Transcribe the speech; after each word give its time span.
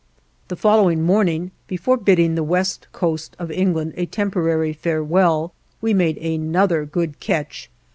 The 0.47 0.55
following 0.55 1.03
morning, 1.03 1.51
before 1.67 1.95
bidding 1.95 2.33
the 2.33 2.43
west 2.43 2.87
coast 2.91 3.35
of 3.37 3.51
England 3.51 3.93
a 3.95 4.07
temporary 4.07 4.73
farewell, 4.73 5.53
we 5.79 5.93
made 5.93 6.17
another 6.17 6.85
good 6.87 7.19
catch. 7.19 7.69